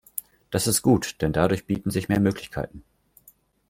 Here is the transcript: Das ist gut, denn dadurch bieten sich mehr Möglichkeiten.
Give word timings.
Das 0.49 0.65
ist 0.65 0.81
gut, 0.81 1.21
denn 1.21 1.31
dadurch 1.31 1.67
bieten 1.67 1.91
sich 1.91 2.09
mehr 2.09 2.19
Möglichkeiten. 2.19 2.83